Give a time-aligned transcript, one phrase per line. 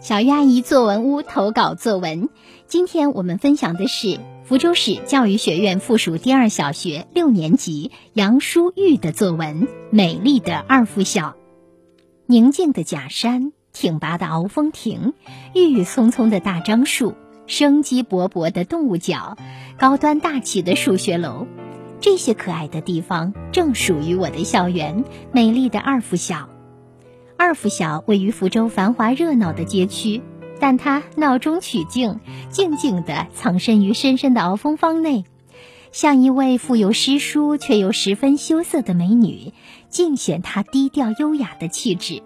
[0.00, 2.28] 小鱼阿姨作文屋投稿作文，
[2.66, 11.28] 今天我们分享的是福州市教育学院附属第二小学六年级杨淑玉的作文《美丽的二附小》。
[12.26, 15.14] 宁静的假山，挺拔的鳌峰亭，
[15.54, 17.14] 郁郁葱葱的大樟树，
[17.46, 19.38] 生机勃勃的动物角，
[19.78, 21.46] 高端大气的数学楼，
[22.00, 26.50] 这些可爱的地方正属于我的校园——美丽的二附小。
[27.42, 30.20] 二附小位于福州繁华热闹的街区，
[30.60, 32.20] 但它闹中取静，
[32.50, 35.24] 静静地藏身于深深的鳌峰坊内，
[35.90, 39.54] 像一位富有诗书却又十分羞涩的美女，
[39.88, 42.22] 尽显她低调优雅的气质。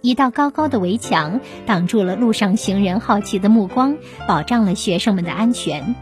[0.00, 3.96] 一道高高的围墙挡住了路上行人好奇的目光，
[4.28, 5.96] 保障了学生们的安全。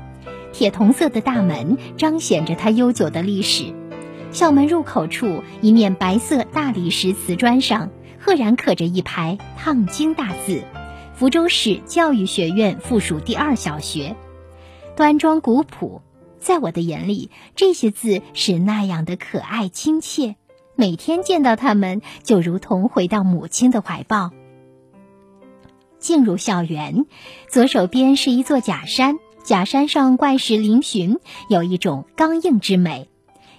[0.52, 3.72] 铁铜色的大门彰显着它悠久的历史。
[4.32, 7.88] 校门入口处，一面白色大理石瓷砖上。
[8.24, 10.64] 赫然刻着一排烫金大字
[11.14, 14.16] ：“福州市教育学院附属第二小学。”
[14.96, 16.00] 端庄古朴，
[16.38, 20.36] 在我的眼里，这些字是那样的可爱亲切。
[20.74, 24.30] 每天见到它们，就如同回到母亲的怀抱。
[25.98, 27.04] 进入校园，
[27.50, 31.18] 左手边是一座假山，假山上怪石嶙峋，
[31.50, 33.10] 有一种刚硬之美。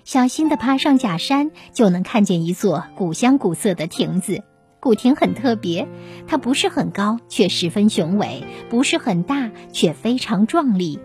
[0.06, 4.44] 小心地爬上假山，就能看见一座古香古色的亭子。
[4.86, 5.88] 古亭很特别，
[6.28, 11.00] 它不是很高，却十分雄伟；不是很大，却非常壮丽。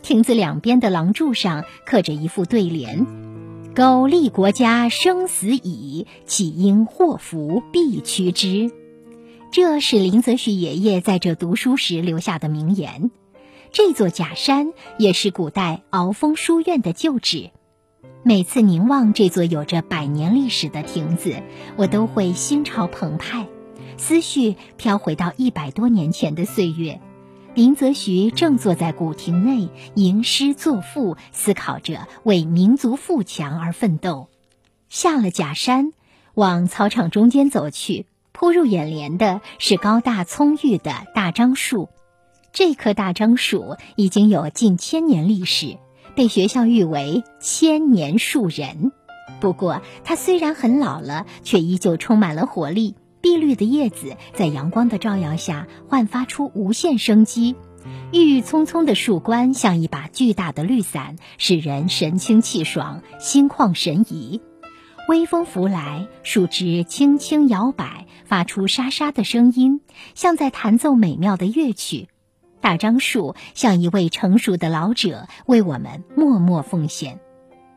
[0.00, 3.06] 亭子两边的廊柱上刻着一副对联
[3.76, 8.70] ：“苟利国家生死以，岂因祸福避趋之。”
[9.52, 13.10] 这是林则徐爷爷在这读书时留下的名言。
[13.70, 17.50] 这座假山也是古代鳌峰书院的旧址。
[18.28, 21.44] 每次凝望这座有着百年历史的亭子，
[21.76, 23.46] 我都会心潮澎湃，
[23.98, 27.00] 思绪飘回到一百多年前的岁月。
[27.54, 34.26] 林则徐正坐在古亭内吟诗作赋，思考着为民族富强而奋斗。
[34.88, 35.92] 下了假山，
[36.34, 41.90] 往操场中间走去，扑入眼帘的是高大葱郁的大樟树。
[42.52, 45.78] 这棵大樟树已经有近千年历史。
[46.16, 48.90] 被学校誉为千年树人，
[49.38, 52.96] 不过它虽然很老了，却依旧充满了活力。
[53.20, 57.56] 碧绿的叶子在阳光的照耀下焕发出无限生机，
[58.12, 64.40] 郁郁葱葱的树冠像一把巨大的绿伞，使人神清气爽、心旷神怡。
[65.08, 69.80] 微风拂来，树枝轻轻摇摆，发出沙沙的声音，
[70.14, 72.08] 像在弹奏美妙的乐曲。
[72.60, 77.20] 大樟树像一位成熟的老者，为我们默默奉献。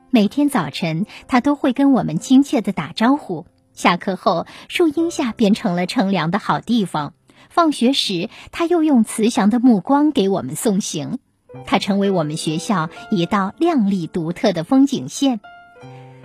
[0.10, 3.46] 每天早晨，他都会跟我们亲切地打招呼。
[3.74, 7.14] 下课后，树荫下变成了乘凉的好地方。
[7.50, 11.20] 放学时，他又用慈祥的目光给我们送行。
[11.66, 15.40] 他成为我们学校一道亮丽独特的风景线。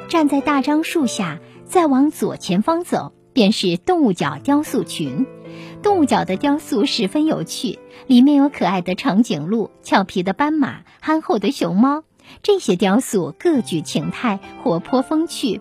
[0.08, 5.26] 站在大樟树下，再往左前方走，便是动物角雕塑群。
[5.84, 12.02] 动物角的雕塑十分有趣，里面有可爱的长颈鹿、俏皮的斑马、憨厚的熊猫。
[12.42, 15.60] 这些雕塑各具情态，活泼风趣。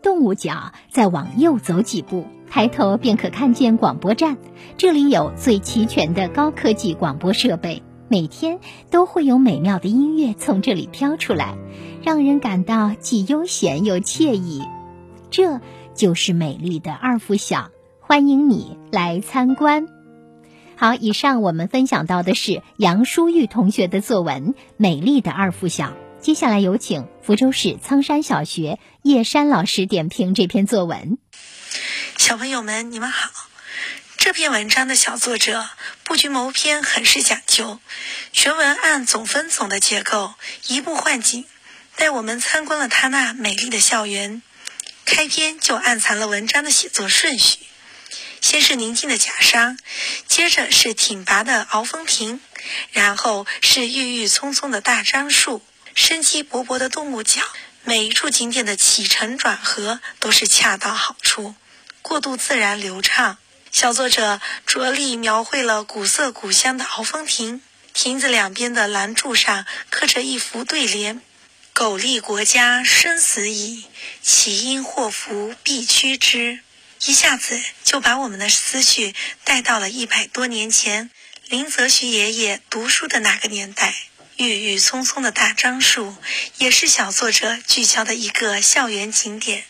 [0.00, 4.38] 动物角再往右走几步，抬头便可看见广播站，
[4.78, 11.54] 这里有最齐全的高科技广播设备，每天都会有美妙的音乐从这里飘出来，
[12.02, 14.62] 让人感到既悠闲又惬意。
[15.28, 15.60] 这
[15.94, 17.68] 就是美丽的二附小。
[18.06, 19.88] 欢迎你来参观。
[20.76, 25.86] 好，以上我们分享到的是杨淑玉同学的作文《美丽的二附小》。
[26.20, 31.16] 接下来有请福州市苍山小学叶山老师点评这篇作文。
[32.18, 33.30] 小朋友们，你们好。
[34.18, 35.66] 这篇文章的小作者
[36.02, 37.78] 布局谋篇很是讲究，
[38.32, 40.34] 全文按总分总的结构
[40.68, 41.46] 移步换景，
[41.96, 44.42] 带我们参观了他那美丽的校园。
[45.06, 47.60] 开篇就暗藏了文章的写作顺序。
[48.44, 49.78] 先是宁静的假山，
[50.28, 52.42] 接着是挺拔的鳌峰亭，
[52.92, 55.62] 然后是郁郁葱葱的大樟树，
[55.94, 57.40] 生机勃勃的动物角。
[57.84, 61.54] 每一处景点的起承转合都是恰到好处，
[62.02, 63.38] 过渡自然流畅。
[63.72, 67.62] 小作者着力描绘了古色古香的鳌峰亭，
[67.94, 71.22] 亭子两边的栏柱上刻着一幅对联
[71.72, 73.86] ：“苟利国家生死以，
[74.20, 76.60] 岂因祸福避趋之。”
[77.06, 79.14] 一下子就把我们的思绪
[79.44, 81.10] 带到了一百多年前，
[81.48, 83.94] 林则徐爷爷读书的那个年代。
[84.36, 86.16] 郁郁葱葱的大樟树，
[86.56, 89.64] 也是小作者聚焦的一个校园景点。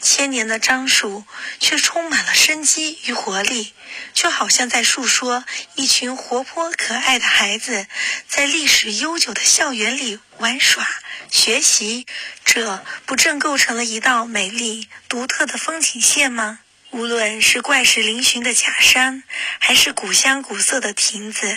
[0.00, 1.24] 千年的樟树
[1.58, 3.74] 却充满了生机与活力，
[4.14, 5.44] 就好像在述说
[5.74, 7.86] 一群活泼可爱的孩子
[8.28, 10.84] 在历史悠久的校园里玩耍、
[11.30, 12.04] 学习。
[12.44, 16.58] 这不正构成了一道美丽独特的风景线吗？
[16.90, 19.22] 无论是怪石嶙峋的假山，
[19.60, 21.56] 还是古香古色的亭子，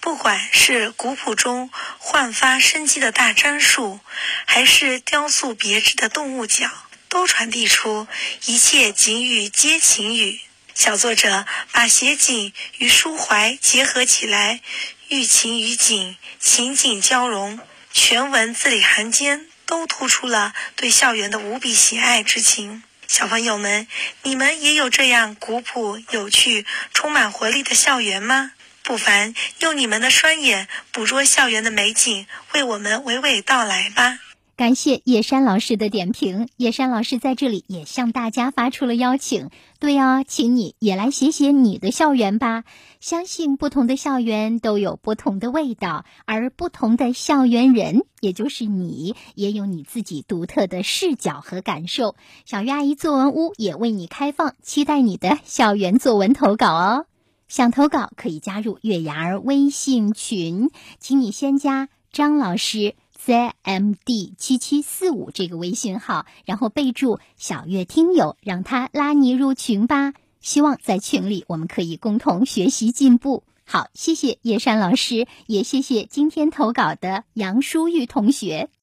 [0.00, 4.00] 不管是古朴中焕发生机的大樟树，
[4.44, 6.68] 还是雕塑别致的动物角，
[7.08, 8.08] 都传递出
[8.46, 10.40] 一切景语皆情语。
[10.74, 14.60] 小作者把写景与抒怀结合起来，
[15.08, 17.58] 寓情于景，情景交融，
[18.00, 22.84] 全文字里行间都突出了对校园的无比喜爱之情。
[23.08, 23.88] 小朋友们，
[24.22, 26.64] 你们也有这样古朴、有趣、
[26.94, 28.52] 充满活力的校园吗？
[28.84, 34.20] 不妨用你们的双眼捕捉校园的美景，为我们娓娓道来吧。
[34.58, 39.50] 感谢叶山老师的点评，叶山老师在这里也向大家发出了邀请。
[39.78, 42.64] 对哦，请你也来写写你的校园吧。
[42.98, 52.16] 相信不同的校园都有不同的味道，而不同的校园人，也就是你，也有你自己独特的视角和感受。
[52.44, 57.06] 小鱼阿姨作文屋也为你开放，期待你的校园作文投稿哦。
[57.46, 62.96] 想投稿可以加入月牙儿微信群，请你先加张老师。
[63.28, 70.14] C m d 七七四五这个微信号，然后备注小月听友，让他拉你入群吧。
[70.40, 73.42] 希望在群里我们可以共同学习进步。
[73.66, 78.70] 好，谢谢叶山老师，也谢谢今天投稿的杨淑玉同学。